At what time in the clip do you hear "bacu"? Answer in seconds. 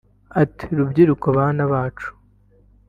1.71-2.09